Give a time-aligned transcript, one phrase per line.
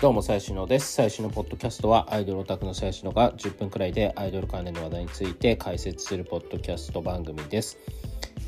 [0.00, 0.92] どうも、最新のです。
[0.92, 7.76] 最新のポッドキャストは、アイドルオタクの最新のが10分くらいでアイドル関連の話題について解説するポッドキャスト番組です。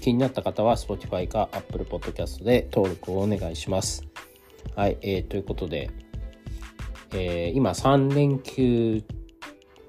[0.00, 4.04] 気になった方は、Spotify か Apple Podcast で登録をお願いします。
[4.76, 5.90] はい、えー、ということで、
[7.14, 9.02] えー今3連休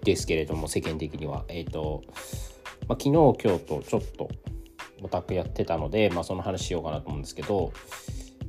[0.04, 1.46] ですけれども、世間的には。
[1.48, 2.02] えっ、と、
[2.88, 4.30] まあ、昨日、今日とちょっと
[5.04, 7.72] オタクやってたので、まあ、その話しようかなと思うんですけど、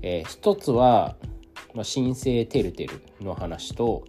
[0.01, 1.15] えー一つは、
[1.75, 4.05] まあ、新生てるてるの話と、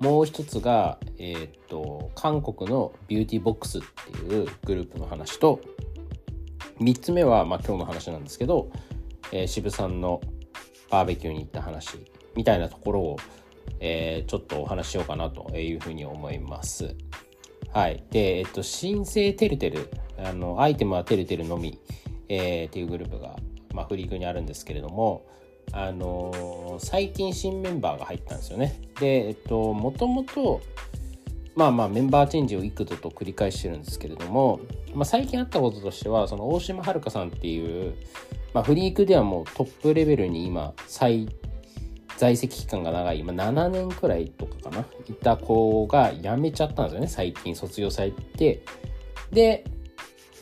[0.00, 5.60] もう一つが、えーっと、韓国の BeautyBox っていうグループの話と、
[6.80, 8.70] 三つ目は、まあ、今日の話なんですけど、
[9.32, 10.20] えー渋さんの
[10.90, 11.98] バーベキューに行った話
[12.36, 13.16] みたいなところを、
[13.80, 16.96] えーちょっとお話ししようかなというふうに思います。
[17.72, 18.04] はい。
[18.10, 21.78] で、えっと、新生てるてる、あの、アイテムはてるてるのみ、
[22.28, 23.36] えーっていうグループが、
[23.72, 25.26] まあ、フリークにあるんですけれども、
[25.72, 28.80] あの最近新メンバーが入ったんですよね。
[29.00, 30.60] で、えっと、もともと、
[31.54, 34.60] まあまあメンバーチェンジを幾度と繰り返してるんですけれども、
[34.94, 37.94] まあ、最近あったこととしてはその大島遥さんっていう、
[38.52, 41.28] まあ、フリークではもうトップレベルに今最
[42.16, 48.62] 在籍期間が長い今7年くらいとかかないた子が辞めちゃったんですよね最近卒業されて
[49.32, 49.64] で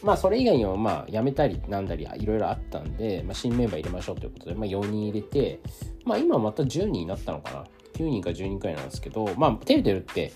[0.02, 5.60] まあそれ以外にもまあ辞めたりなんだりいろいろあったんで、まあ、新メンバー入れましょうということで、まあ、4人入れて
[6.04, 7.64] まあ今また10人になったのかな
[7.94, 10.32] ？9人か10人くらいなんですけどまあてるてるって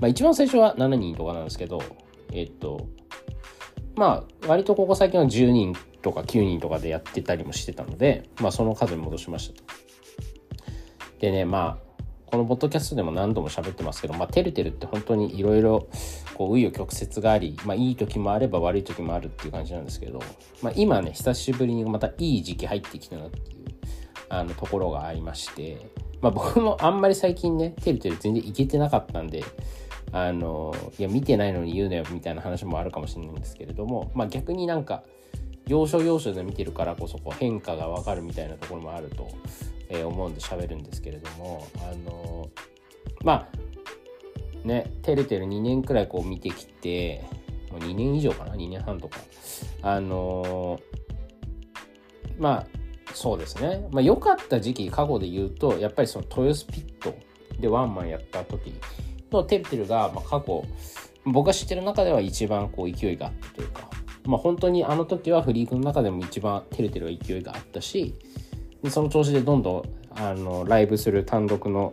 [0.00, 1.80] まあ、一番最初は7人とかなんですけど、
[2.32, 2.88] えっと、
[3.96, 9.62] まあ、割とここ最近は10人とか9人とかでやってたりもしてたので、まあ、その数に戻しました。
[11.20, 15.86] でね、まあ、このポッドキャストでも何度も喋ってますけど、まあ、てるてるって本当にいろいろ、
[16.40, 20.20] こう、紆余曲折があり、まあ、いい時もあれば悪い時もあるっていう感じなんですけど、
[20.62, 23.44] まあ、今ね、久しぶりにまたいい時期入ってきたなっていう、
[24.30, 25.90] あの、ところがありまして、
[26.22, 29.44] まあ、僕もあんまり最近ね、てるてる全然いけてなかったんで、
[30.12, 35.04] あのいや見てないのに言うなよみたいな話もあるかもしれないんですけれども、まあ、逆になんか
[35.68, 39.28] 要所要所で見てるからこそこう変化が分かるみたいなところもあると、
[39.88, 42.48] え思うんで喋るんですけれどもあの
[43.22, 43.48] まあ
[44.64, 47.24] ねてるてる2年くらいこう見てきて
[47.70, 49.18] もう2年以上かな？2年半とか。
[49.82, 50.78] あの
[52.38, 52.66] まあ
[53.14, 53.88] そうですね。
[53.90, 57.14] まあ良かった時期過去で言うとやっぱりその豊洲ピット
[57.58, 58.72] でワンマンやった時
[59.30, 60.64] のてるてるが、まあ、過去
[61.24, 63.88] 僕が知ってる中では一番こう勢いがあったというか、
[64.24, 68.14] まあ、本当にあの時はフリークの中でも一番てるてるは勢いがあったし
[68.88, 69.82] その調子でどんどん
[70.18, 71.92] あのライブする単独の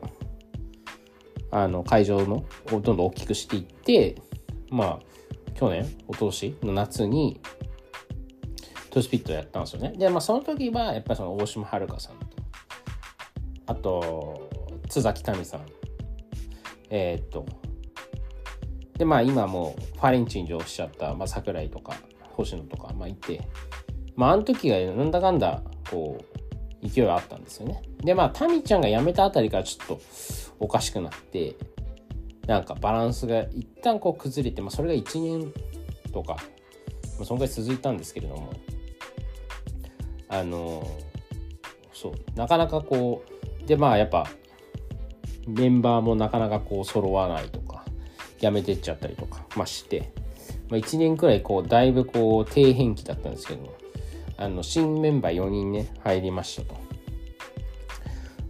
[1.52, 4.16] あの会場のをどんどん大きくしていって
[4.70, 5.00] まあ
[5.56, 7.40] 去年一昨年の夏に
[8.90, 9.94] トゥースピットやったんですよね。
[9.98, 12.26] でまあその時はやっぱりその大島遥さんと
[13.68, 14.50] あと
[14.90, 15.66] 津崎民さん。
[16.90, 17.46] えーっと
[18.98, 21.94] でまあ今もうファレンチに上しちゃった、まあ、桜井とか
[22.34, 23.42] 星野とか、まあ、いて。
[24.16, 26.37] まああの時がなんだかんだこう
[26.84, 27.82] 勢いがあったんですよね。
[28.04, 30.02] でまあタミちゃんが辞めたあたりからちょっと
[30.60, 31.56] おかしくなって
[32.48, 35.54] なんかバランスが一旦こう崩れて、まあ、それが1年
[36.14, 38.54] とか、まあ、そのぐらい続いたんですけれども
[40.30, 40.88] あの
[41.94, 43.24] そうなかなかこ
[43.64, 44.28] うでまあやっぱ
[45.48, 47.86] メンバーもなかなかこう揃わないとか
[48.40, 50.12] やめてっちゃったりとか、まあ、して、
[50.70, 53.77] まあ、1年くらいこうだいぶこう底辺期だったんですけども
[54.38, 56.80] あの新メンバー4人ね入りましたと。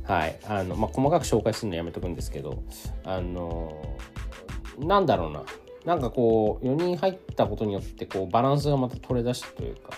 [0.03, 0.39] はい。
[0.47, 2.63] あのまあ、細かく紹介するのやめとくんですけど
[3.03, 3.97] あの
[4.79, 5.43] なんだろうな。
[5.85, 9.93] なんかこう4人入ったことによってこうバランスがまた取れ出したというか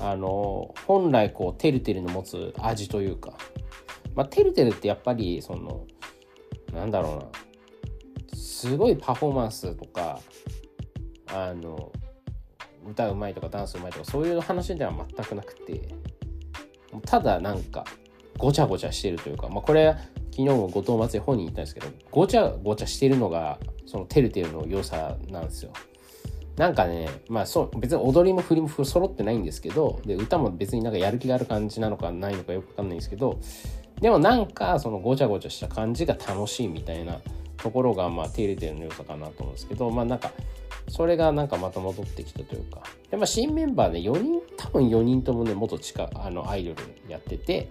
[0.00, 3.34] あの本来こうてるてるの持つ味というか
[4.18, 5.86] まあ、てるてるってやっぱりその
[6.72, 8.36] なんだろうな。
[8.36, 10.18] すごいパフォーマンスとか
[11.28, 11.92] あの
[12.86, 15.94] 歌うまいとかダンスうまいとかそういう話では全くなくて
[17.04, 17.84] ただなんか
[18.36, 19.96] ごちゃごちゃしてるというか、まあ、これ
[20.30, 25.72] 昨日も後藤松井本人言ったんですけどごちゃごちゃしてるのがそのてるてるの良さなんですよ。
[26.56, 33.38] なんかね、まあそう、別に踊りも振りも揃ってないんですけど、で、歌も別になんかやる気がある感じなのかないのかよくわかんないんですけど、
[34.00, 37.20] でもなんかそのごちゃごちゃした感じが楽しいみたいな
[37.62, 40.32] ところがまあテレテの良さかなと思うんですけどまあなんか
[40.88, 46.76] それがなんかまた戻ってきたというかで、まあ、新メンバーで4人多分4人ともね元近あのアイドル
[47.08, 47.70] やってて、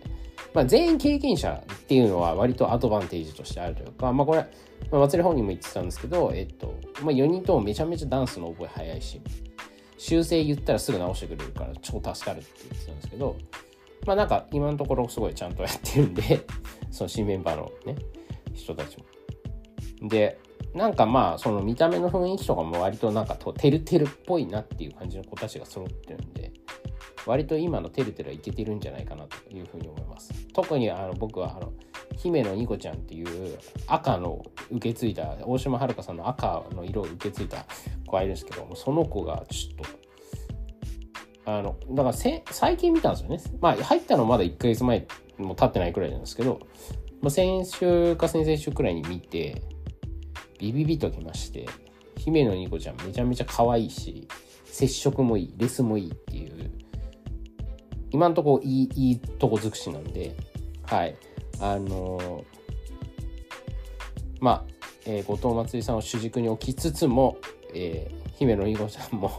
[0.53, 4.39] まあ、全員経験者っていうのは割とアドバンテージとしてあるというかまあこれ、
[4.91, 9.21] まあ、祭り本人も言ってたんですけど、えっとまあ、4人ともめちゃめちゃダンスの覚え早いし
[9.97, 13.35] 修正言ったらすぐ直してくれるから超助かるって言ってたんですけど
[14.05, 16.45] まあなんか今のところすごいちゃんとやってるんで
[16.91, 17.95] その新メンバーのね
[18.53, 19.16] 人たちも。
[20.01, 20.39] で
[20.73, 26.51] なんかまあその見た目の雰囲気とかも割となんかとてるてるっぽいなっていう感じの子たちが揃ってるんで
[27.25, 30.33] 割と今のてるてるはいけてるんじゃないかなというふうに思います。
[30.53, 31.73] 特にあの僕はあの
[32.15, 37.65] 姫野ニコちゃんっていう赤の受け継いだ大島遥さんの赤の色を受け継いだ
[38.05, 39.85] 子がいるんですけどその子がちょっ
[41.43, 43.39] とあのだから最近見たんですよね。
[43.61, 45.07] まあ入ったのまだ1ヶ月前
[45.37, 46.59] も経ってないくらいなんですけど、
[47.21, 49.61] まあ、先週か先々週くらいに見て
[50.57, 51.67] ビビビときまして
[52.17, 54.27] 姫野ニコちゃんめちゃめちゃ可愛いし
[54.65, 56.71] 接触もいいレスもいいっていう
[58.11, 60.35] 今んとこいいいいとこ尽くしなんで
[60.87, 61.15] はい。
[61.59, 62.43] あのー、
[64.39, 64.63] まあ、
[65.05, 67.37] えー、後藤祭さんを主軸に置きつつも、
[67.73, 69.29] えー、姫野ニコちゃんも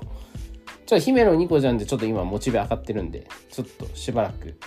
[0.84, 4.58] ちょっと姫野ニコちゃんでちょっと今モチベ上がってるんでちょっとしばらく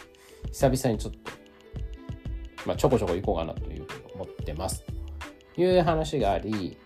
[0.52, 1.20] 久々にちょっと
[2.66, 4.84] まあちょこちょこ行こうかなというふうに思ってます。
[5.58, 6.78] いう話があり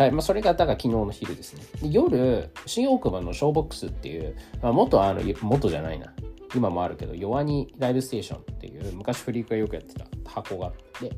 [0.00, 1.62] はいまあ、それがだから昨日の昼ですね。
[1.82, 6.14] で夜、新大久保のショーボックスっていう、まあ、元あの、元じゃないな。
[6.54, 11.10] 今もあるけど、弱にライブステーションっていう、昔フリークがよくやってた箱があって、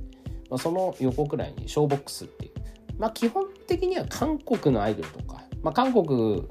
[0.51, 2.53] まあ、その横くらいにショーボックスっていう、
[2.99, 6.49] まあ基本的には韓国のアイドルとか、まあ韓国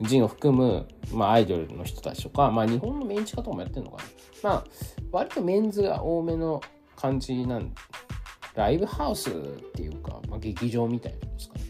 [0.00, 4.02] 人を含む、まあ、アイドルの人たちとか、まあ日本のメンチカとかもやってるのか
[4.42, 4.50] な。
[4.50, 4.64] まあ
[5.12, 6.60] 割とメンズが多めの
[6.96, 7.72] 感じなん
[8.54, 9.32] ライブハウスっ
[9.74, 11.64] ていうか、まあ、劇場みたいなんですかね。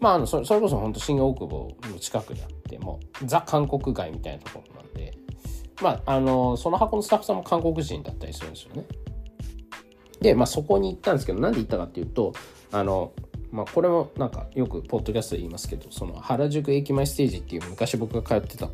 [0.00, 5.16] まあ、あのそれそれこそ本当新大久保の近くであってもザ韓国街みたいなところなんで、
[5.80, 8.84] まあ、あのその箱のスタッフさんも韓国人だったりするんですよね。
[10.20, 12.32] で、まあ、そこに行ったんですけどなんで行ったかっていうと
[12.72, 13.12] あの、
[13.50, 18.68] まあ、これもなんかよくポッドキャストで言いますけどその原宿駅前ステージっていう昔僕が通ってた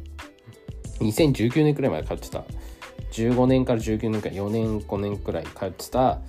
[1.01, 2.45] 2019年くらいまで通ってた
[3.13, 6.21] 15年から19年くらい4年5年くらい通ってた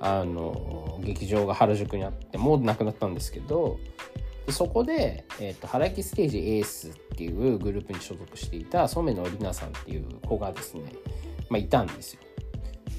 [0.00, 3.78] あの劇場が原宿にあってもうなくなったんですけど
[4.50, 10.92] そこで、えーと、原駅ステージエースっていうグループに所属していた染野里奈さんっていう子がですね、
[11.50, 12.20] まあ、いたんですよ。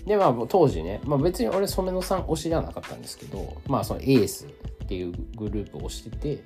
[0.06, 6.44] でまあ当時ね、まあ、別に俺染野さん推しではなかったんですけどまあそのエースっていうグループを推してて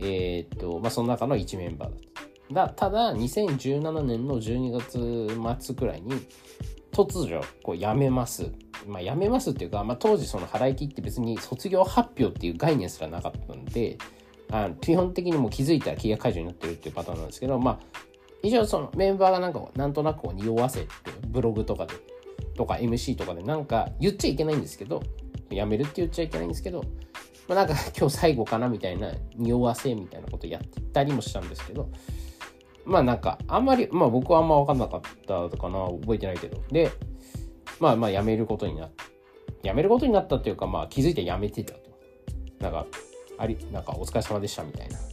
[0.00, 2.14] えっ、ー、とまあその中の1メンバーだった。
[2.52, 6.12] だただ2017年の12月末くらいに
[6.94, 8.50] 突如こう辞めます。
[8.86, 13.96] まあ、辞めますっていうか、まあ、当時その払い切って別に卒業発表っていう概念すらなかったんで
[14.50, 17.78] あの基本的にもう気づいたら契約解除になってるっていうパターンなんですけどまあ
[18.42, 20.88] 一応そのメンバーがなんかなんとなくこう匂わせて
[21.28, 21.94] ブログとかで
[22.56, 25.02] とか MC とかでなんか言っちゃいけないんですけど
[25.50, 26.84] 辞めるって言っちゃいけないんですけど、
[27.48, 31.88] まあ、なんか今日最後かなみたいな匂わせみたいなことやったりもしたんですけど
[32.84, 36.90] まあなんかあんまりまあ僕はあんま分かんなかったとかな覚えてないけどで
[37.80, 39.04] まあまあ辞めることになった。
[39.64, 41.80] 辞めることになったっていうか、まあ気づいて辞めてたと。
[42.60, 42.86] なんか、
[43.38, 44.94] あり、なんかお疲れ様でしたみたいな。
[44.94, 45.08] だか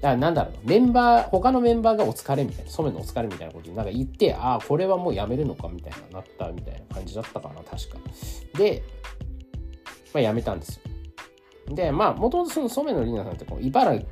[0.00, 7.98] らなんだろう、メンバー、他のメンバーがお疲れみたいな、染めのお疲れみたいなことになんか言って、ああ、これはもう辞めるのかみたいな、なったみたいな感じだったかな、確か。
[8.58, 8.82] で、
[10.14, 10.80] まあ辞めたんです
[11.68, 11.74] よ。
[11.74, 14.10] で、まあ、もともとその染野里奈さんってこう茨城の、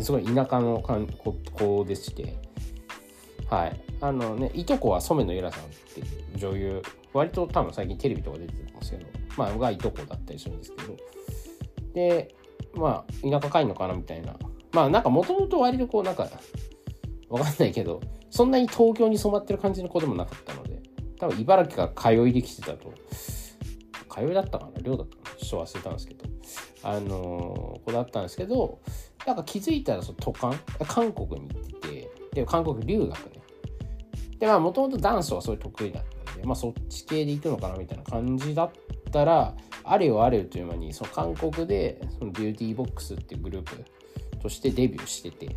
[0.00, 2.36] すごい田舎の子でして、
[3.48, 3.80] はい。
[4.00, 10.96] あのね、いとこは染野ゆらさんっていう女優、割と多分最近テレビとか出てますけど、まあ、がいとこだったりするんですけど、
[11.94, 12.34] で、
[12.74, 14.36] まあ、田舎帰るのかなみたいな。
[14.72, 16.28] まあ、なんかもともと割とこう、なんか、
[17.28, 20.82] わかんないけど、そんなに東京に染まってる感じの子でもなかったので、
[21.18, 22.92] 多分茨城から通いできてたと、
[24.14, 24.80] 通いだったかな？
[24.82, 25.36] 寮だったかな？
[25.36, 26.24] ちょっと忘れたんですけど、
[26.82, 28.80] あのー、子だったんですけど、
[29.28, 33.42] なんか気づいたらその都韓、韓国に行ってて、で、韓国留学ね。
[34.38, 38.70] で、まあ、もともとダンスはすごいう得意だったんで、まあ、そっち系で行くのかなみたいな感じだっ
[39.12, 39.54] たら、
[39.84, 43.84] あれよあれよという間に、その韓国で、その BeautyBox っていうグループ
[44.40, 45.54] としてデビューしてて、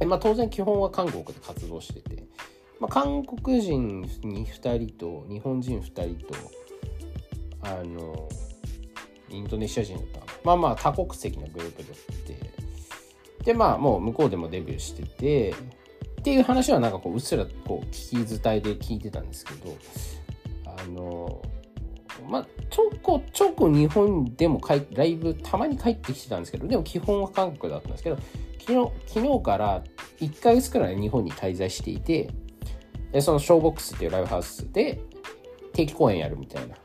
[0.00, 2.26] でまあ、当然基本は韓国で活動してて、
[2.80, 6.34] まあ、韓国人に2人と日本人2人と、
[7.62, 8.28] あの、
[9.30, 11.94] インドネシア人だったまあまあ多国籍なグループでっ
[12.36, 12.43] て
[13.44, 15.54] でまあもう向こうでもデビューしててっ
[16.22, 19.76] ていう話はなんかこううっすらこう聞き伝えで聞いてたんですけど
[20.66, 21.42] あの
[22.28, 24.60] まあちょこちょこ日本でも
[24.92, 28.18] ライブたまに帰ってきてたんですけどでも基本は韓国だったんですけど
[28.58, 29.84] 昨日昨日から
[30.20, 32.30] 1ヶ月くらい日本に滞在していて
[33.12, 35.00] でそのショーボックスっていうライブハウスで
[35.74, 36.76] 定期公演やるみたいな、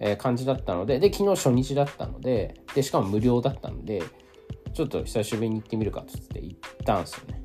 [0.00, 4.02] え感じだったのでで昨日初日だったのででしかも無料だったので
[4.72, 7.42] ちょっと久しぶりに行ってみるかっつって行ったんですよね。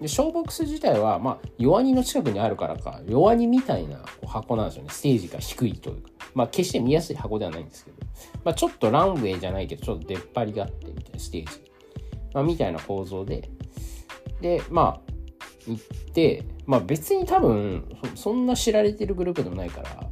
[0.00, 4.88] でショーボックス自体は、まあ、弱荷の近くにあるからか弱荷みたいな箱なんですよね。
[4.90, 6.10] ステージが低いというか。
[6.34, 7.96] まあ決して見やすい箱ではないんですけど、
[8.44, 11.60] まあ、ちょっとランウェイじゃないけどちょっと出っ張りがあってみたいなステージ、
[12.32, 13.48] まあ、みたいな構造で。
[14.40, 15.10] でまあ
[15.66, 20.10] 行ってまあ別に多分そんな知られてるグループでもないから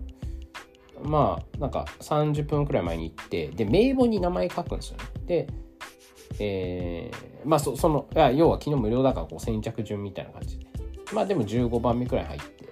[1.03, 5.05] まあなんか30分くらい前に行ってで名簿に名前書くんですよね。
[5.25, 5.47] で
[6.39, 10.67] えー、まあそその要は昨日無料だからこう先着順みたいな感じで。
[11.13, 12.69] まあでも15番目くらい入って、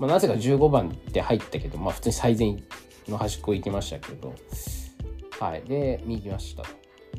[0.00, 2.62] まあ、なぜか15番で入ったけどまあ普通に最善
[3.08, 4.34] の端っこ行きましたけど。
[5.38, 5.62] はい。
[5.62, 6.62] で見行きました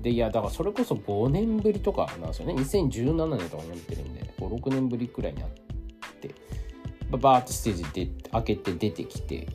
[0.01, 2.53] でいやだからそれこそ5年ぶりとかなんですよね。
[2.55, 6.31] 2017年とかにやってるんで56年ぶりくらいにあって。
[7.09, 9.47] バーッとステージで開けて出てきて。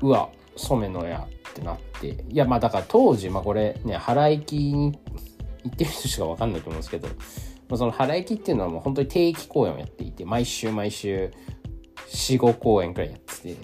[0.00, 1.91] うわ染のやってなって。
[2.08, 4.98] いやまあだから当時まあこれね原駅に
[5.64, 7.14] 行ってる人しか分かんないと思うんですけど、ま
[7.72, 11.30] あ、その原駅っていうのはもう本当に定期公演をやっていて毎週毎週
[12.08, 13.56] 45公演くらいやってて、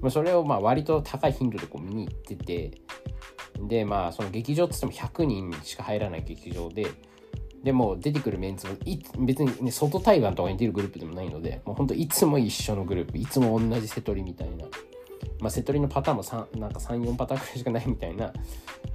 [0.00, 2.80] まあ、それをまあ割と高い頻度でこう見に行ってて
[3.60, 6.86] でまあその劇場っつっても100人しか入らない劇場で
[7.62, 8.74] でも出てくるメンツも
[9.26, 14.64] 別にね外対岸とかに出るグループでもないのでもうほんといつも一緒のグループいつも同じ瀬取りみたいな。
[15.40, 18.32] まあ、セトリのパターンも3なんか34パターンくらいしかないみたいな、ま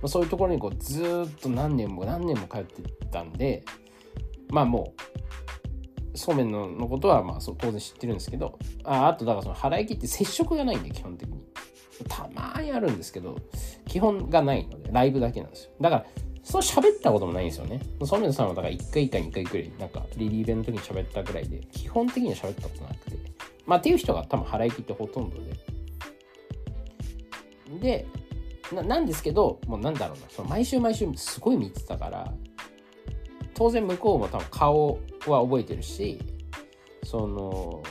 [0.04, 3.64] あ、そういうところにこうずっと何年も何年も通ってたんで
[4.50, 4.94] まあも
[6.14, 11.42] うそうめんののことはまあそう当然知ってるんですけどああとだからその払い切って接触がないんで基本的に
[12.08, 13.38] たまにあるんですけど
[13.88, 16.06] 基本がないのでライブだけなんですよだから
[16.44, 17.80] そう喋ったこともないんですよね。
[18.04, 23.18] そうめんさんはだから1回か2回くらい、なんかリリーベントに喋ったぐらいで、基本的には喋ったことなくて。
[23.66, 25.54] まあっていう人が多分払い切ってほとんどで、
[27.80, 28.08] で
[28.72, 30.26] なんですけどもうなんだろうな。
[30.30, 32.34] その毎週毎週すごい見てたから
[33.54, 36.20] 当然向こうも多分顔は覚えてるし
[37.04, 37.84] そのも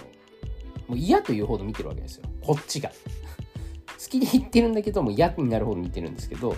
[0.91, 2.25] う嫌というほど見てるわけですよ。
[2.41, 2.91] こっちが。
[4.03, 6.57] 好きで言ってるんだけども嫌になるほど見てるんですけど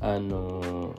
[0.00, 0.92] あの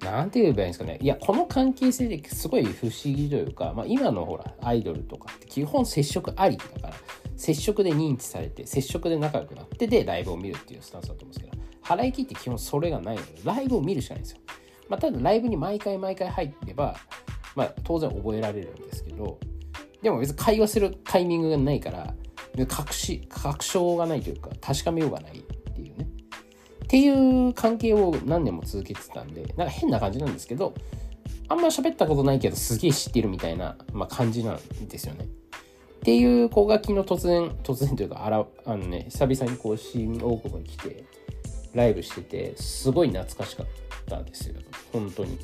[0.00, 0.98] なんて言えばいいんですかね。
[1.02, 6.94] いやこの関係性ですごい不思議というか、まあ、今のほらアイドルとかって基本接触ありだから
[7.38, 14.40] 接触で認知されて接触で仲良くなってでライブを見るっていうスタンスだと思うんですけど払い切って基本それがないのでライブを見るしかないんですよ、
[14.88, 16.96] まあ、ただライブに毎回毎回入れば、
[17.54, 19.38] まあ、当然覚えられるんですけど
[20.02, 22.12] でも別に会話するタイミングがないから
[22.66, 25.42] 確し確証がないというか確かめようがないっ
[25.74, 26.08] ていうね。
[26.84, 30.74] っていう関係を何年も続けてたんでなんか変な感じなんですけど
[31.48, 35.28] あんま喋ったことないけどすげえ知ってるみたいな、まあ、感じなんですよね。
[36.08, 41.04] っていう小書きの突然、突然というか、あら、あのね、久々にこう、新大久保に来て、
[41.74, 43.66] ライブしてて、すごい懐かしかっ
[44.06, 44.54] たですよ。
[44.90, 45.38] 本当に。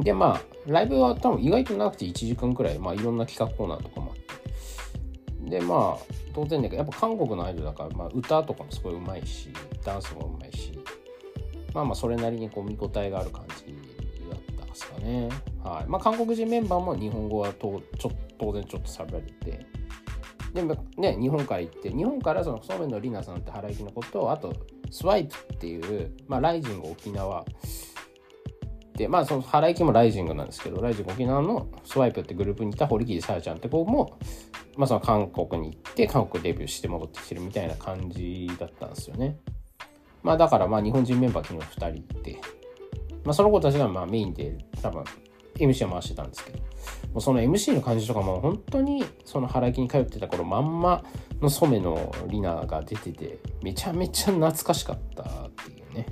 [0.00, 5.50] で、まあ、ライブは多分意外と長くて1時間くらい、まあ、いろんな企画コーナーとかもあって。
[5.58, 9.48] で、まあ、当然だけど、やっぱ韓国のアイドルだから、まあ、歌とかもすごいうまいし、
[9.86, 10.78] ダンスもうまいし、
[11.72, 13.74] まあまあ、それなりにこう、見応えがある感じ
[14.28, 15.30] だったんですかね。
[15.64, 15.88] はい。
[15.88, 19.66] まあ、韓国人メンバーも日本語はとちょっと当然ちょっと喋れて。
[20.54, 20.62] で
[20.96, 24.54] ね日本から行って日本からそのそうめんのりなさんって原行きのことをあと
[24.90, 27.44] スワイプっていう、まあ、ライジング沖縄
[28.94, 34.18] でまあその原行きもライジングなんですけどライジング沖縄のスワイプってグループにいた堀切さやちゃんって子も、
[34.76, 39.38] まあ、その韓国に行って韓国デビューして戻ってきてるみたいな感じだったんですよね。
[40.22, 42.40] まあだからまあ日本人メンバー昨日2人いて
[43.24, 45.04] まあその子たちがまあメインで多分
[45.58, 46.64] MC を回してたんですけど、も
[47.16, 51.04] うその MC の感じとかも本当にその原駅に通ってた頃まんま
[51.40, 56.06] の染めのリナが出てて、めちゃめちゃ懐かしかったっていうね。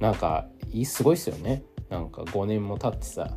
[0.00, 0.48] なんか、
[0.84, 1.64] すごいっすよね。
[1.88, 3.36] なんか5年も経ってさ、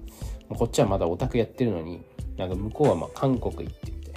[0.50, 2.04] こっちはまだオタクやってるのに、
[2.38, 4.14] なんか向こうはま韓国行ってみて、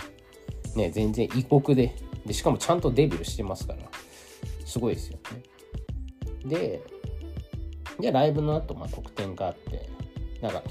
[0.76, 1.94] ね、全然異国で、
[2.24, 3.80] で、しかもちゃんとデビューしてますから、
[4.64, 5.42] すごいですよね。
[6.44, 6.82] で、
[8.00, 9.88] で、ライブの後、まあ、特典があって、
[10.40, 10.62] なんか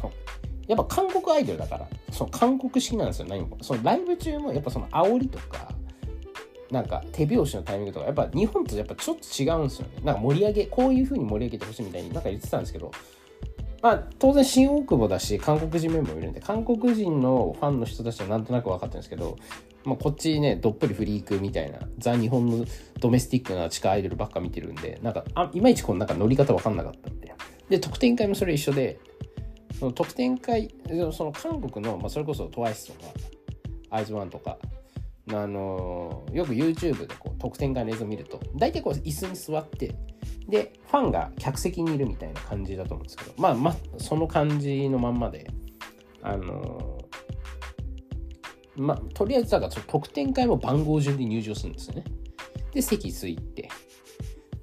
[0.68, 3.58] やっぱ韓国アイドルだからその韓国式なんですよ何も。
[3.62, 5.72] そのライブ中もやっぱその煽りとか
[6.70, 10.02] なんか手拍子のタイミングとかやっぱ日本とやっぱちょっと違うんですよね。
[10.04, 12.92] なんか盛り上げこういう風に盛り上げてほしいみたいになんか言ってたんですけど
[13.82, 19.38] まあ当然新大久保だし韓国人メンバーもいるんで韓国人のファンの人たちはなんとなく分かってるんですけど
[19.88, 22.66] まあ、こっちねどっぷりフリークみたいなザ・日本の
[23.00, 27.36] ドメスティックな地下アイドルばっか見てるんでなんかあいまいちこのなんか乗り方分かんなかったみたいな
[27.70, 29.00] で特典会もそれ一緒で
[29.80, 30.74] その特典会
[31.12, 33.14] その韓国の、まあ、それこそ TWICE とか
[33.92, 34.58] IZONE とか
[35.30, 39.96] あのよく YouTube でこう特典会の映像を見ると大体こう椅子に座って
[40.48, 45.48] でファンが客席にいるみたいな感じだと思うんですけどまあまあその感じのまんまで
[46.22, 46.98] あの
[48.78, 52.04] まあとりあえずだから特典会も番号順で入場するんですよね。
[52.74, 53.70] で席ついて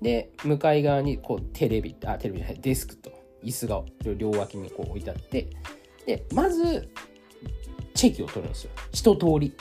[0.00, 3.82] で向かい側にこうテレビあテレビじゃないデスクと椅子が
[4.16, 5.48] 両脇にこう置いてあって
[6.06, 6.88] でまず
[7.94, 8.70] チェキを取るんですよ。
[8.92, 9.54] 一通り。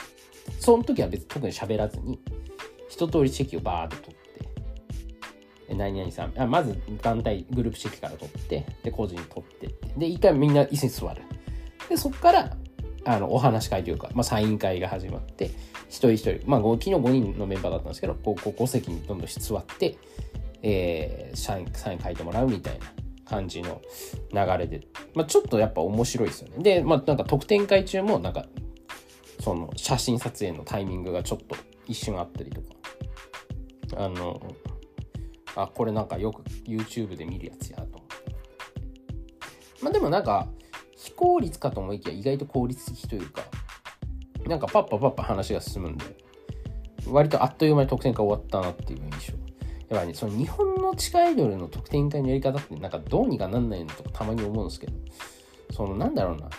[0.59, 2.19] その時は別に特に喋らずに
[2.89, 11.21] 一通りチェキをバーッと取って何々さんあまず団体グループチェキから取ってで個人取ってで一回みんな椅子に座る。
[11.87, 12.57] でそこから
[13.05, 15.51] あのお話会というか、まあ、サイン会が始まって
[15.89, 19.97] 一人一人、まあ、昨日5人のメンバーだったんですけどこう5席にどんどん座って
[20.63, 22.85] えー、サインサイン書いてもらうみたいな。
[23.33, 23.81] 感じの
[24.31, 24.81] 流れで、
[25.15, 26.63] まあ、ちょっとやっぱ面白いですよね。
[26.63, 28.45] で、まあ、なんか特典会中もなんか
[29.39, 31.55] その写真撮影のタイミングがちょっと
[31.87, 32.67] 一瞬あったりとか。
[33.95, 34.41] あの
[35.55, 38.15] あこれなんかよく YouTube で見るやつやと思って。
[39.81, 40.47] まあでもなんか
[40.95, 43.43] 非効率かと思いきや意外と効率的というか
[44.47, 46.05] なんかパッパパッパ話が進むんで
[47.07, 49.42] 割とあっという間に特典会終わったなっていう印象。
[49.89, 54.93] やっぱね、その日本の地下アイドルの得点会のやり方ってなんかどうにかなんないのとかたまに思うんですけど、
[55.71, 56.49] そのなんだろうな。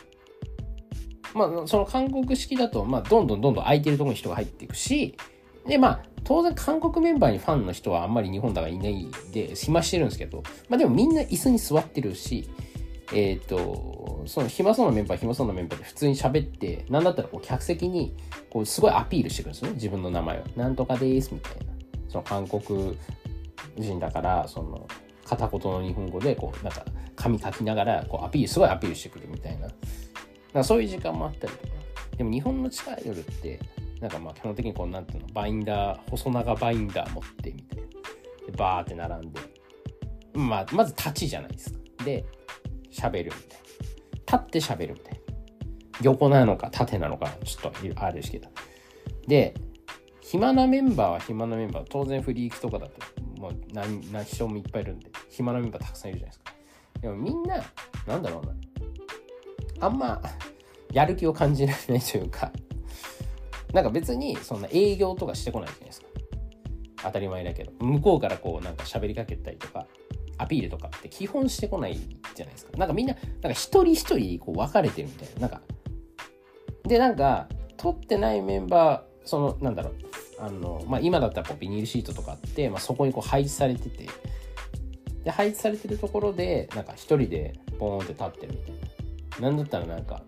[1.35, 5.17] まあ、その韓国式だと、まあ、どんどんどんどん空いてるところに人が入っていくし、
[5.67, 12.49] で、まあ、当然韓国メンバーにファンの人はあんまり日本だからいないで、暇してるんですけど、まあでもみんな椅子に座ってるし、
[13.13, 18.15] えっ、ー、と、その暇そうなメンバー、暇そうなメンバーで普通に喋って、なんだったらこう客席に、
[18.51, 20.43] こうすごいアピールしてくるんですよね、自分の名前を。
[20.57, 21.74] なんとかですみたいな。
[22.09, 22.97] その韓国
[23.79, 24.87] 人だからその
[25.25, 26.85] 片言の日本語でこうなんか
[27.17, 29.69] 紙書きながらこうアピールすごいアピールしてくるみたいな。
[30.53, 31.75] なそういう時間もあったりとか。
[32.17, 33.59] でも日本の地下アイドルって
[34.01, 37.85] なんかまあ基本的にこうなんていうのバインダー細長バインダー持ってみたいな
[38.47, 39.41] でバーって並んで
[40.35, 41.79] まあまず立ちじゃないですか。
[42.05, 42.25] で
[42.93, 43.65] 喋るみたいな。
[44.27, 45.19] 立って喋るみたいな
[46.03, 48.49] 横なのか縦なのかちょっとあるしけど。
[49.27, 49.55] で
[50.25, 52.95] 暇なメンバーは暇なメンバー当然フリークとかだと
[53.39, 56.55] もう何何人もいっぱいいるんで暇なメンバーたくさんいるじゃないですか。
[57.03, 57.63] でもみんな
[58.07, 58.55] なんだろうな。
[59.87, 60.23] あんま
[60.93, 62.51] やる気を感じられないというか
[63.73, 66.07] なんか別にそんな営業とかしてこないじゃないですか。
[67.03, 67.73] 当たり前だけど。
[67.81, 69.87] 向こうからこうなんか喋りかけたりとか
[70.39, 72.79] アピールとかって基本してこないじゃないですか。
[72.79, 75.41] なんかみんななんか一人一人こう分かれてるみたいな。
[75.43, 75.61] なんか
[76.85, 79.95] でなんか取ってないメンバーそのなんだろう。
[80.39, 84.09] あの、まあ、今だったらこうビニールシートとかあって、まあ、そこにこう配置されてて。
[85.25, 88.75] で配置されてるところでなんか一人でボーンって立ってるみたい
[89.41, 89.51] な。
[89.51, 90.23] なんだったらなんか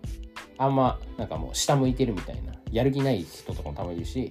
[0.57, 2.53] あんまなんかもう下向いてるみたいな。
[2.71, 4.29] やる気ない人とかもたまにいるし。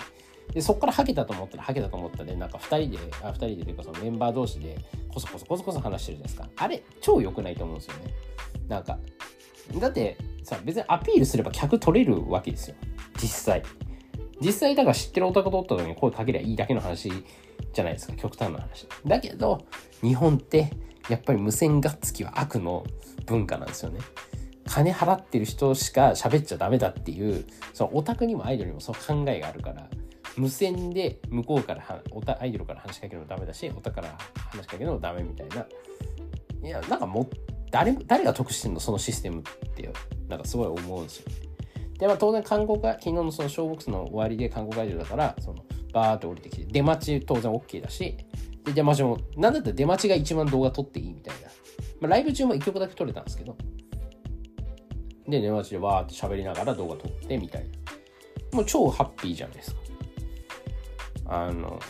[0.52, 4.78] でそこからハケたと思ったらハケたと思ったでなんか2人であ2人でというかそのメンバー同士で
[5.12, 6.64] コソコソコソコソ話してるじゃないですか。
[6.64, 8.14] あれ超良くないと思うんですよね。
[8.68, 8.98] なんか
[9.78, 12.76] だってさ別にアピールすれば客取れるわけですよ。
[13.20, 13.62] 実際。
[14.40, 17.10] 実際だから知ってるオタクとおった時に声かけりゃいいだけの話
[17.72, 18.86] じゃないですか極端な話。
[19.06, 19.64] だけど
[20.02, 20.70] 日本って
[21.08, 22.84] やっぱり無線がっつきは悪の
[23.26, 24.00] 文化なんですよね。
[24.66, 29.88] 金払ってる人しか喋っちゃダメだっていうそのオタクにもアイドルにもその考えがあるから
[30.36, 34.18] 無線で向こうからオタアイドルから話しかけるのダメだしオタから
[34.50, 35.66] 話しかけるのダメみたいな。
[36.62, 37.28] いやなんかもう
[37.70, 39.42] 誰誰が得してんのそのシステムっ
[39.74, 39.88] て
[40.28, 41.26] なんかすごい思うんですよ。
[41.98, 48.16] で、まあ、当然韓国が昨日のそのショーボックスの終わりで韓国アイドルだからそのバーって降りてきて出待ち当然 OK だし
[48.64, 51.48] で出待ちもなんだったら出待ちが一番動画撮っていいみたいな、
[52.00, 53.56] まあ、ライブ中も1曲だけ撮れたんですけど。
[55.28, 57.68] で出待ちでわーって喋りながら動画撮ってみたいな。
[58.52, 59.80] もう超ハッピーじゃないですか。
[61.26, 61.80] あの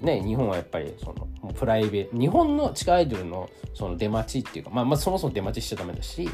[0.00, 6.28] ね日本はやっぱりそのプライベート日本の地下アイドルのその出待ちっていうかまあまあそもそも出待ちしちゃダメだし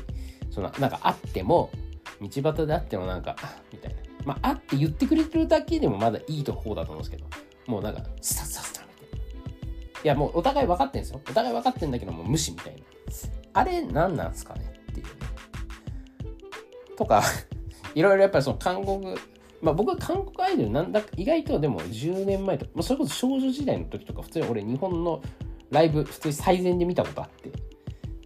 [0.51, 1.71] そのなんかあっても
[2.29, 3.37] 道端であってもなんか、
[3.73, 3.97] みたいな。
[4.25, 7.27] まあ、あって言ってくれてるだけでもまだいいとこだと思うんですけど、
[7.67, 9.25] もうなんか、スタスタスタみたいな。
[10.05, 11.21] いや、もうお互い分かってんですよ。
[11.29, 12.83] お互い分かってんだけどもう、無視みたいな。
[13.55, 14.73] あれ、何なんすかね？
[14.93, 15.13] っていうね。
[16.97, 17.23] とか、
[17.95, 19.17] いろいろやっぱりその韓国、
[19.61, 25.23] まあ僕は韓国アイドルなんだ意外とでも10年前とか、まあ、それこそ少女時代の時とか普通に俺日本の
[25.71, 27.51] ライブ普通に最善で見たことあって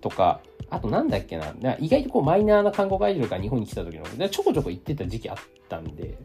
[0.01, 5.37] とかあとなんだっけな、意外とこうマイナーな韓国アイドルが日本に来た時の、ちょこちょこ行ってた時期あっ
[5.69, 6.19] たんで、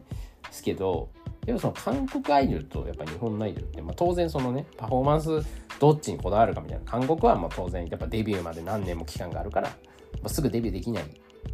[0.50, 1.08] すけど、
[1.44, 5.40] でもその韓国アイドルとやっぱ日本のアイドルって、まあ、当然そのね、パフォーマンス
[5.80, 9.74] どっちにこだわるかみたいな、韓国はまあ当然やっぱデビューまで何年も期間があるから、ま
[10.24, 11.06] あ、すぐデビューできないっ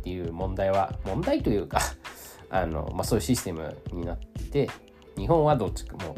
[0.02, 1.80] ていう問題は、問題というか
[2.50, 4.70] あの、まあ、そういうシステムになってて、
[5.16, 6.14] 日本はどっちかも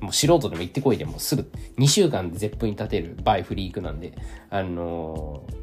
[0.00, 1.48] うもう素人でも行ってこいでもすぐ
[1.78, 4.12] 2週間で絶プに立てるバイフリークなんで、
[4.50, 5.61] あのー、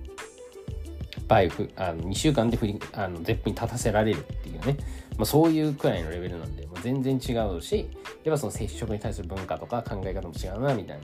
[1.29, 4.77] バイフ、あの2週間でフリあの絶プに立たせられるっていうね、
[5.15, 7.89] まあ、そういうくらいのレベルなんで、もう全然違うし、
[8.23, 11.03] やっぱその接触に対する文化とか考え方も違うな、みたいな。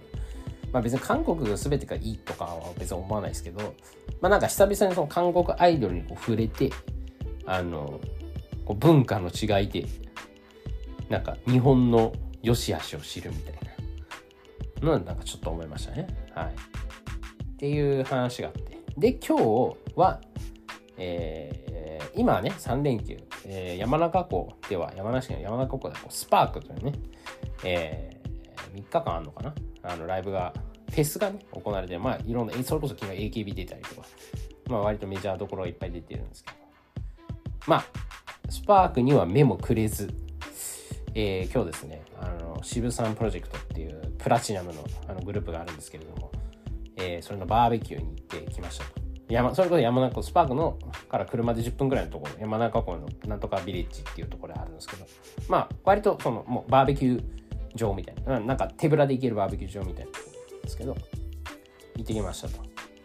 [0.74, 3.76] まあ別に韓国が全てがいいとかは別に思わないですけど、
[4.20, 6.72] まあなんか久々にその韓国アイドルにこう触れて、
[7.46, 8.02] あの、
[8.66, 9.86] こう文化の違いで、
[11.08, 13.54] なんか日本の良し悪しを知るみたい
[14.82, 16.08] なのなんかちょっと思いましたね。
[16.34, 16.48] はい。
[16.48, 18.75] っていう話があって。
[18.98, 20.22] で、今日は、
[20.98, 26.94] えー、今はね、3連休、えー、山中湖では、山梨県の山中湖ではスパークというね、
[27.66, 29.54] えー、3日間あるのかな？
[29.84, 30.54] あのライブが、
[30.90, 34.08] フェスがね、行われて、まあいろんな、それこそ昨日 AKB 出たりとか、
[34.70, 36.58] まあ割とメジャーどころがいっぱい出てるんですけど、
[37.68, 37.86] まあ、
[38.50, 40.14] スパークには目もくれず、
[41.14, 46.32] えー、今日ですね、あの、渋さんプロジェクトっていうプラチナムのあのグループがあるんですけれども、
[46.98, 49.02] えー、それのバーベキューに行ってきましたと。
[49.28, 50.78] 山それこそ山中湖、スパークの
[51.10, 55.06] から車で10分ぐらいのところ、山中湖のなんとかビレッジっていうところであるんですけど、
[55.48, 57.24] まあ、割とその、もうバーベキュー
[57.76, 60.96] 場みたいな、なんか手ぶらで行けるバーベキュー場みたいなところなんですけど、
[61.96, 62.60] 行ってきましたと。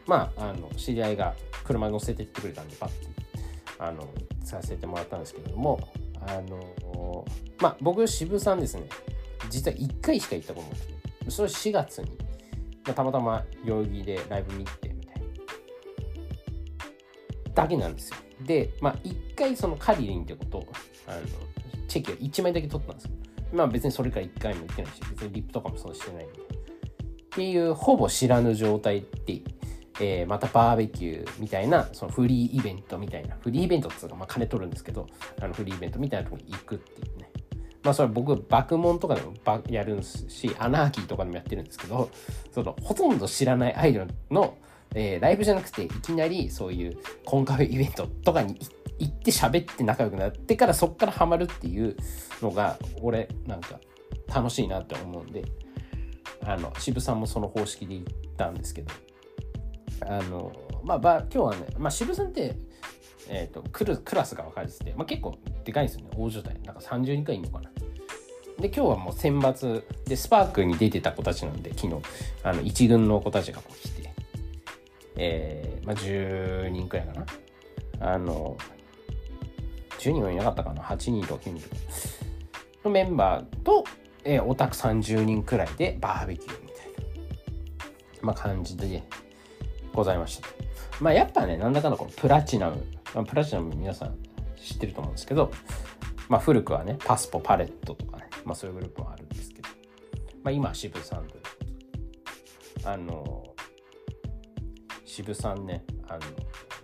[0.06, 2.94] まあ、あの、知り合いが車乗せてってくれたんで、パッと、
[3.78, 4.06] あの、
[4.44, 5.80] させてもらったんですけれども、
[6.26, 7.24] あの
[7.60, 8.84] まあ僕渋さんですね
[9.48, 12.08] 実は1回しか行ったことないそれ4月に、
[12.84, 15.22] まあ、たまたま代々木でライブ見てみたいな。
[17.54, 18.16] だけなんですよ。
[18.42, 20.66] でまあ1回そのカリリンってこと
[21.06, 21.20] あの
[21.88, 23.10] チェキを1枚だけ取ったんですよ。
[23.52, 26.38] まあ別にそれから1回も行ってないし別にリップとかもそうしてないんで。
[26.40, 29.42] っていうほぼ知らぬ状態で
[30.00, 35.06] えー、またバーベキューみたいな、そのフリーイベントみたいな、フリーイベントっていうか、まあ金取るんですけど、
[35.40, 37.19] あのフリーイベントみたいなとこに行くっていう。
[37.82, 39.34] まあそれ僕、爆問とかでも
[39.68, 42.10] やるんすし、アナーキーとかでもやってるんですけど、
[42.52, 44.56] そのほとんど知らないアイドルの、
[44.94, 48.58] えー、ライブじゃなくて、いきなりそういうコンカフェイベントとかに
[48.98, 51.96] 行って喋って仲良くなってからそっからハマるっていう
[52.42, 53.80] のが、俺なんか
[54.28, 55.44] 楽しいなって思うんで、
[56.44, 58.92] あの、渋さんもその方式で行ったんですけど、
[60.06, 60.52] あの、
[60.84, 62.56] まあ、今日はね、まあ、渋さんって、
[63.30, 66.48] えっ、ー、とクル、クラスが分かれてて、まあ、結構でかいですよね、大所帯。
[66.62, 67.70] なんか30人くらいいるのかな。
[68.58, 71.96] で、今日はもう選抜で、スパークに出てた子たちなんで、昨日、
[72.42, 74.12] あの、一軍の子たちがこう来て、
[75.16, 77.12] えー、まあ、10人くらいか
[78.00, 78.12] な。
[78.14, 78.56] あの、
[79.98, 81.82] 10人はいなかったかな ?8 人とか9人とか。
[82.84, 83.84] のメンバーと、
[84.24, 86.92] えー、オタク30人くらいでバーベキューみたいな、
[88.22, 89.02] まあ、感じで、
[89.92, 90.48] ございました。
[91.00, 94.16] まあやっぱね、なんだかんだこのプラチナム、まあ、プラチナム皆さん
[94.56, 95.50] 知ってると思うんですけど、
[96.28, 99.68] まあ古くはね、パスポパレットとかね、まあそういうグループもあるんですけど、
[100.42, 101.34] まあ今渋さんで、
[102.84, 103.44] あの、
[105.04, 106.20] 渋さんね、あの、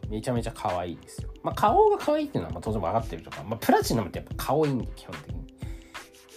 [0.08, 1.30] めちゃめちゃ可愛いですよ。
[1.42, 5.46] まあ顔が可愛いっていうのはまあ当然分かってるとか、まあプラチナムってやっぱ顔いいんで、基本的に。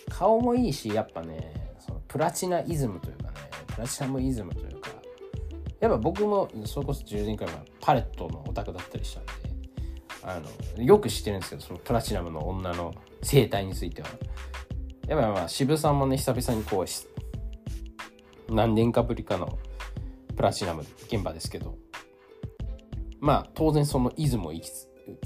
[0.10, 3.32] 顔もいいし、やっぱね、そのプラチナイズムというかね、
[3.68, 4.92] プラチナムイズムというか、
[5.80, 9.39] やっぱ僕もそれこそ10年くらいパレットのオタクだったりしたんで
[10.36, 10.42] あ
[10.78, 14.10] のよく知ってるんですけどそのプラチナムの女の生態については。
[15.08, 19.58] やっぱまあ渋さんもね久々にこう何年かぶりかの
[20.36, 21.76] プラチナム現場ですけど。
[23.20, 24.62] まあ当然そのイズムを引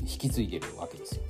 [0.03, 1.21] き継いでるわけですよ。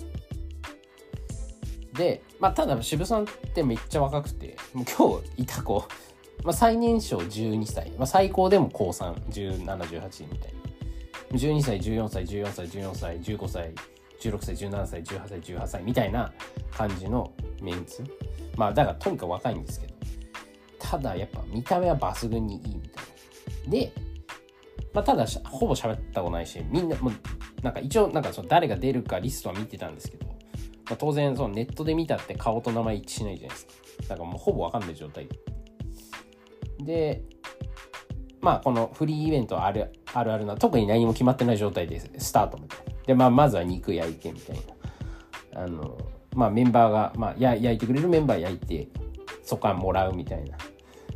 [1.94, 5.86] でまあただ渋さんってめっちゃ若くてもう今日いた子。
[6.44, 10.63] まあ、最年少12歳、まあ、最高でも高3、17、18みたいな。
[11.34, 13.74] 12歳、14歳、14歳、14歳、15歳、
[14.20, 16.32] 16歳、17歳、18歳、18歳みたいな
[16.72, 18.04] 感じのメンツ。
[18.56, 19.94] まあ、だからとにかく若いんですけど。
[20.80, 23.04] ただ、やっぱ見た目は抜群にいいみたい
[23.66, 23.72] な。
[23.72, 23.92] で、
[24.94, 27.14] まあ、ただ、ほぼ喋ったことないし、みんな、もう、
[27.64, 30.34] なんか一応、なんかその誰が出るかリストは見てたんですけど、ま
[30.92, 33.74] あ、当然、そのネットで見たって顔と名前一致しないじゃないですか。
[34.10, 35.28] だからもうほぼわかんない状態
[36.80, 37.24] で、
[38.44, 42.94] まあ、このフリーイベントあるあるあるな、特に何も決まってない状態でスタートみたいな。
[43.08, 44.58] で、まあ、まずは肉焼いてみたい
[45.54, 45.64] な。
[45.64, 45.98] あの、
[46.36, 48.90] まあ、メンバーが、まあ、や焼いてくれるメンバー焼いて、
[49.44, 50.58] そこからもらうみたいな。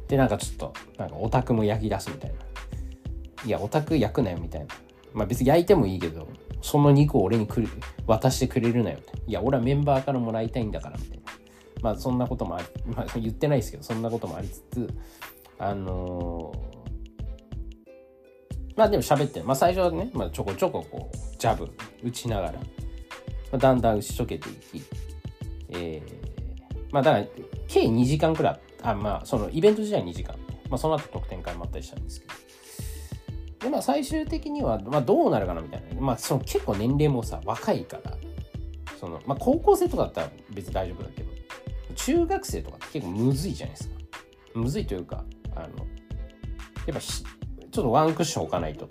[0.08, 2.38] で、なんかちょっと、なんかオタクも焼き出すみたいな。
[3.46, 4.68] いや、オタク焼くなよみたいな。
[5.14, 6.28] まあ別に焼いてもいいけど、
[6.62, 7.68] その肉を俺にくる
[8.06, 9.12] 渡してくれるなよって。
[9.28, 11.24] いや、俺はメンバーからもらいたいんだからみたいな。
[11.82, 14.90] まあそんなこともあり、まあ言ってないですけど、そんなこともありつつ、
[15.60, 16.77] あのー、
[18.78, 21.70] まあでも喋ってまあ最初はね、まあ、ちょこちょここう、ジャブ
[22.04, 22.60] 打ちながら、ま
[23.54, 24.84] あ、だんだん打ち解けていき、
[25.70, 27.26] えー、まあだから、
[27.68, 30.36] 計2時間くらいあまあそのイベント自体2時間、
[30.70, 32.34] まあ、その後特典会もあったりしたんですけど。
[33.60, 38.16] でまあ最終的には、まあ、どうなるかなみたいな、まあ、その結構年齢もさ若いから
[39.00, 41.30] その、まあ、高校生とかだったら別に大丈夫だけど
[41.96, 43.96] 中学生とかって結構むずいじゃないですか。
[44.54, 45.24] むずいというか
[45.56, 47.00] あのやっぱ
[47.78, 48.88] ちょっとワンクッション置かないと。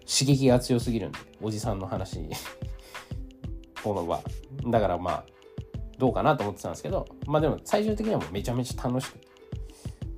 [0.00, 2.20] 刺激が強すぎるんでおじさんの話。
[3.82, 4.20] このは
[4.66, 5.24] だからまあ
[5.96, 9.26] どうかなと思ってたんですけどまあでも最終的にはもうめちゃめちゃ楽しくて、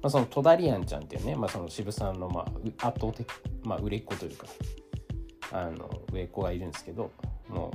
[0.03, 2.41] まあ、その戸田リアンちゃんっていうね、まあ、その渋さんのま
[2.81, 3.25] あ圧倒的、
[3.62, 4.49] まあ、売れっ子というか
[5.53, 7.12] あの上っ子がいるんですけど
[7.49, 7.71] も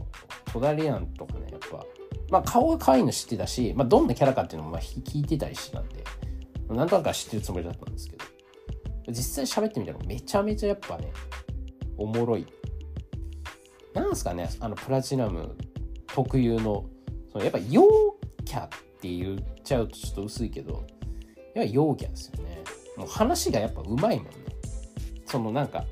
[0.49, 1.85] う戸田リアンとかねやっぱ
[2.29, 6.03] まあ顔が可愛いの知ってたし、まあ、どんなキャラかっていうのもまあ聞いてたりしてたんで
[6.67, 7.86] なんとなく知ってるつもりだった。
[7.86, 7.86] ん
[9.07, 11.11] 実際喋ってみたらめちゃめちゃやっぱね
[11.97, 12.45] おもろい。
[13.93, 15.55] なんすかねあのプラチナム
[16.07, 16.85] 特有の
[17.31, 17.83] そのやっぱ陽
[18.45, 18.69] キャっ
[19.01, 20.85] て言っちゃうとちょっと薄いけど
[21.55, 22.63] やっぱ陽キャですよね。
[22.95, 24.31] もう話がやっぱうまいもんね。
[25.25, 25.85] そのなんか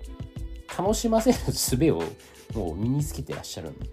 [0.78, 2.04] 楽しませる術を
[2.54, 3.90] もう身につけてらっしゃるんで。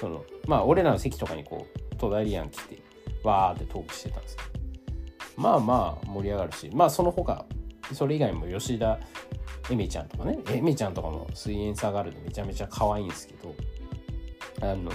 [0.00, 2.78] そのまあ俺らの席とかにこう戸田リアン来て
[3.24, 4.48] わーってトークしてたんですけど。
[5.36, 6.70] まあまあ盛り上がるし。
[6.72, 7.44] まあその他
[7.92, 8.98] それ以外も吉田
[9.70, 13.54] エメちゃんとかねエメちゃんとかも水泳サガールでめちゃめちゃ可愛いんですけど
[14.60, 14.90] あの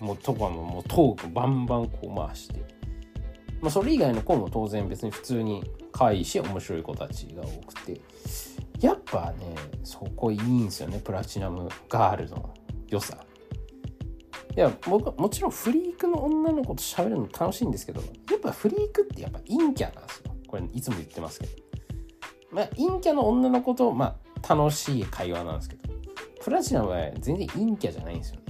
[0.00, 2.60] もうとかももうトークバンバンこう回して、
[3.60, 5.62] まあ、それ以外の子も当然別に普通に
[5.92, 8.00] 可愛いし面白い子たちが多くて。
[8.82, 12.52] やっぱねそこいいんですよねプラチナムガールの
[12.88, 13.16] 良さ。
[14.54, 20.34] いや僕もちろんフリークの女の子と喋るの楽しいんですけどやっぱフリークってやっぱ陰キャなんですよ。
[20.46, 21.61] これいつも言ってますけど。
[22.52, 25.94] まあ陰キャの女の子とまあ楽しい会話なんですけど
[26.42, 28.42] プラチナは全然陰キャじゃないんですよね。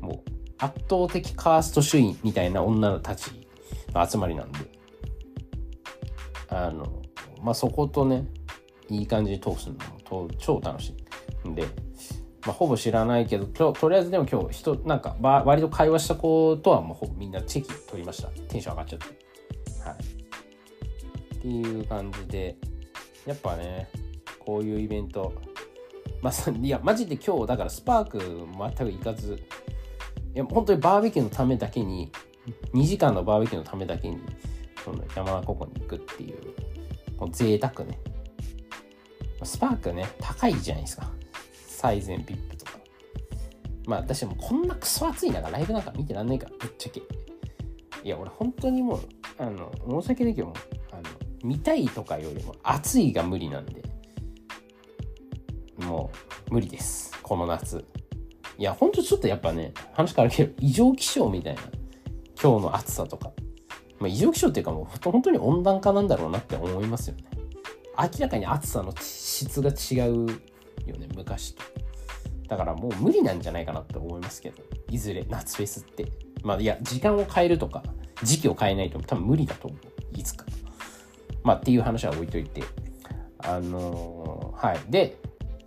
[0.00, 3.30] もう圧倒的カースト主義みたいな女たち
[3.92, 4.58] の集まりなんで。
[6.48, 7.00] あの
[7.40, 8.24] まあそことね
[8.88, 10.94] いい感じに通すのも超楽し
[11.44, 11.48] い。
[11.48, 11.64] んで
[12.46, 18.28] まあ、ほぼ知らないけど今日とりあえずでも今日人なんか割と会話した子とはもうほぼみんなチェキ取りました。
[18.48, 19.06] テンション上がっちゃって。
[19.84, 19.96] はい。
[21.36, 22.56] っていう感じで
[23.26, 23.88] やっぱね
[24.38, 25.32] こういうイベント
[26.22, 29.34] まあいやマジで今日だからスパーク全く行かず
[30.34, 32.10] いや本当にバーベキューのためだけに
[32.74, 34.18] 2時間のバーベキューのためだけに
[34.84, 36.38] その山中湖に行くっていう
[37.16, 37.98] こう贅沢ね
[39.42, 41.10] スパークね高いじゃないですか
[41.80, 42.78] 最前 VIP とか。
[43.86, 47.00] まあ私もこんなクソ暑い中ライブなんか見てらんないから、ぶっちゃけ。
[48.04, 49.00] いや、俺本当にもう、
[49.38, 50.54] あの、申し訳ないけども、
[51.42, 53.82] 見たいとかよりも暑いが無理なんで、
[55.78, 56.10] も
[56.50, 57.18] う無理です。
[57.22, 57.84] この夏。
[58.58, 61.62] いや、ほんとちょっとやっぱね、話変わるけど、異常気象みたいな、
[62.40, 63.32] 今日の暑さとか。
[63.98, 67.24] まあ、異常気象っていうかもう本当に温暖化なんだろうなって思いますよね。
[68.00, 70.26] 明らかに暑さの質が違う
[70.86, 71.62] よね昔と
[72.48, 76.06] だからもう無理なんじゃないかなって思いますけどいずれ夏フェスって
[76.42, 77.82] まあいや時間を変えるとか
[78.22, 80.46] 時期を変えないと多分無理だと思ういつか
[81.42, 82.62] まあっていう話は置いといて。
[83.42, 84.78] あのー、はい。
[84.90, 85.16] で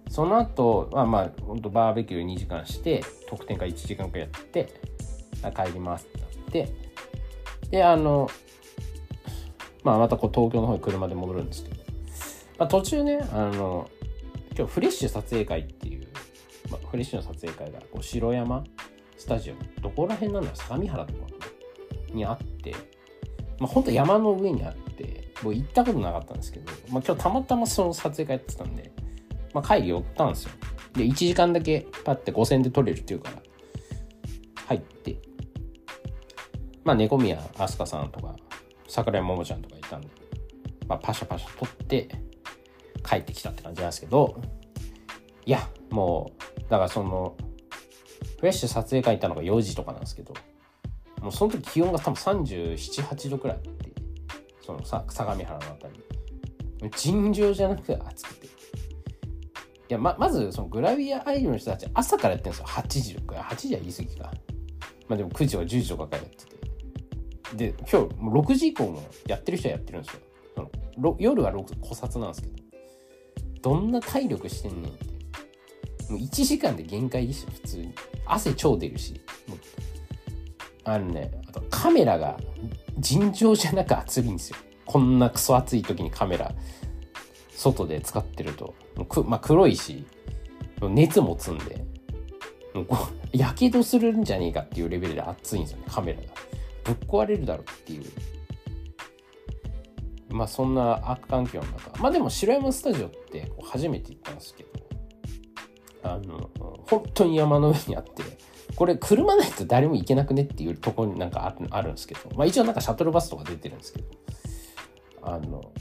[0.08, 4.70] その後まあまあ本当バーベキュー2時間して特典会1時間くらいやって
[5.56, 6.74] 帰りますってなって。
[7.72, 8.30] であの
[9.84, 11.76] まあまたこう東京の方に車で戻るんですけど、
[12.60, 13.90] まあ、途中ねあの
[14.56, 16.08] 今日フレッシュ撮影会っていう、
[16.70, 18.64] まあ、フレッシュの撮影会がこう城山
[19.18, 20.58] スタジオどこら辺なんだろう？
[20.58, 21.20] 相模原とか
[22.14, 22.76] にあって、
[23.58, 25.23] まあ、ほんと山の上にあって。
[25.44, 28.92] もう行ったことなかったんですけど、まあ、今日たまたまその撮影会やってたんで、
[29.54, 30.52] まあ、帰り寄ったんですよ。
[30.94, 33.42] で1時間だけパッて5000で撮れるっていうから
[34.68, 35.18] 入って
[36.84, 38.36] まあ猫宮飛鳥さんとか
[38.88, 40.08] 桜井桃ちゃんとかいたんで、
[40.88, 42.10] まあ、パシャパシャ撮って
[43.04, 44.40] 帰ってきたって感じなんですけど、
[45.46, 47.36] いや、もう、だからその、
[48.38, 50.34] フレッシュ撮影会行ったのが4時とかなんですけど、
[51.22, 53.60] もうその時気温が多分37、8度くらい、
[54.66, 56.90] そのさ相模原のあたり。
[56.98, 58.48] 尋常じゃなくて暑くて。
[58.48, 58.50] い
[59.90, 62.66] や、ま、まず、そのグラビアアイドルの人たち朝からやってるんですよ。
[62.68, 63.36] 8時とか。
[63.36, 64.34] 8時は言い過ぎか。
[65.08, 66.46] まあでも9時とか10時とかからやって
[67.56, 67.72] て。
[67.72, 70.22] で、今日、もう6時以降もやってる人はやってるんですよ。
[70.56, 72.54] その夜は古刹なんですけど。
[73.64, 75.06] どんな体力してんねんって
[76.10, 77.94] もう1時間で限界でした普通に
[78.26, 79.58] 汗超出るしもう
[80.84, 81.32] あのね
[81.84, 82.38] カメラが
[82.98, 84.58] 尋常じゃなく熱いんですよ。
[84.86, 86.54] こんなクソ暑い時にカメラ
[87.52, 88.74] 外で使ってると、
[89.26, 90.06] まあ、黒いし
[90.82, 91.84] 熱持つんで。
[93.34, 96.28] やけどするんじゃねえかっていうレベルで熱いんですよねカメラが。
[96.86, 98.04] ぶっ壊れるだろうっていう。
[100.30, 102.02] まあそんな悪環境の中。
[102.02, 104.70] まあでも白山スタジオって初めて行ったんですけど
[106.04, 106.50] あの
[106.88, 108.24] 本当に山の上にあって
[108.76, 112.22] これ車ないと誰も行けなくねっていうところになんかあるんですけど。
[112.36, 114.08] まあ一応なんかシャトルバスとか出てるんですけど。
[115.22, 115.72] あの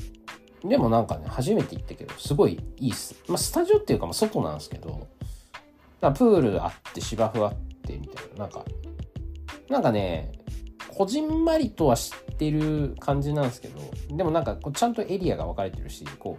[0.64, 3.16] でもなんかね初めて行ったけどすごいいいっす。
[3.28, 5.08] まあスタジオっていうかまあ外なんですけど
[6.00, 8.44] プールあって芝生あってみたいな。
[8.44, 8.64] なんか
[9.68, 10.32] なんかね
[10.88, 13.80] こじんまりとは知ってる感じなんですけど
[14.14, 16.38] でもなんかこうちゃんとエリアが分かれてるしこ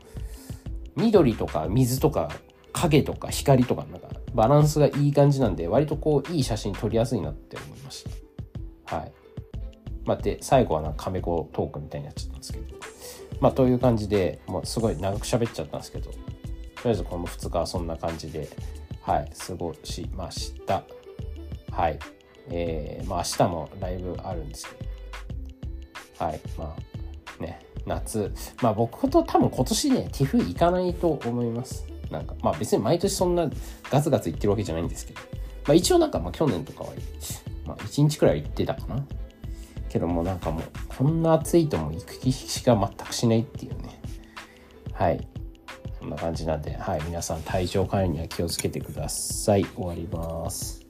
[0.95, 2.29] う緑とか水とか
[2.73, 8.05] 影とか光とかなんかバランスがいい感じなんで割とこういい写真撮りやすいなって思いまし
[8.85, 8.95] た。
[8.97, 9.11] はい。
[10.05, 12.75] まあ、で最後はなんかカメコトークみたいになっちゃったんですけど。
[13.39, 16.11] まあという感じでもうすごい長く喋っちゃったんですけど。
[16.11, 16.17] と
[16.85, 18.49] りあえずこの2日はそんな感じで
[19.01, 19.31] はい。
[19.47, 20.83] 過ごしました
[21.71, 21.99] はい
[22.49, 26.93] えー、まあ明日もライブあるんですけど、はい、まあ
[27.41, 28.31] ね、夏、
[28.61, 31.85] まあ僕と多分今年ね、ティフ行かないと思います。
[32.11, 33.49] なんか、まあ別に毎年そんな
[33.89, 35.19] ガツガツ行ってるわけじゃないんですけど、
[35.65, 36.89] まあ一応なんかまあ去年とかは、
[37.65, 39.05] まあ1日くらい行ってたかな。
[39.89, 42.31] けどもなんかもう、こんな暑いとも行く気
[42.65, 44.01] が全くしないっていうね。
[44.91, 45.27] はい。
[45.99, 47.01] そんな感じなんで、はい。
[47.05, 49.65] 皆さん体調管理には気をつけてください。
[49.65, 50.82] 終わります。